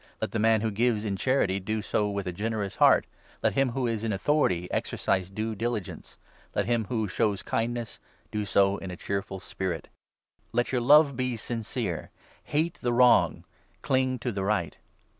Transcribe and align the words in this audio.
8 0.17 0.17
Let 0.21 0.31
the 0.31 0.39
man 0.39 0.61
who 0.61 0.71
gives 0.71 1.05
in 1.05 1.15
charity 1.15 1.59
do 1.59 1.83
so 1.83 2.09
with 2.09 2.25
a 2.25 2.31
generous 2.31 2.77
heart; 2.77 3.05
let 3.43 3.53
him 3.53 3.69
who 3.69 3.85
is 3.85 4.03
in 4.03 4.11
authority 4.11 4.67
exercise 4.71 5.29
due 5.29 5.53
diligence; 5.53 6.17
let 6.55 6.65
him 6.65 6.85
who 6.85 7.07
shows 7.07 7.43
kindness 7.43 7.99
do 8.31 8.43
so 8.43 8.77
in 8.77 8.89
a 8.89 8.97
cheerful 8.97 9.39
spirit. 9.39 9.89
Let 10.53 10.65
9 10.65 10.69
your 10.71 10.81
love 10.81 11.15
be 11.15 11.37
sincere. 11.37 12.09
Hate 12.45 12.79
the 12.81 12.91
wrong; 12.93 13.43
cling 13.83 14.17
to 14.17 14.31
the 14.31 14.43
right. 14.43 14.75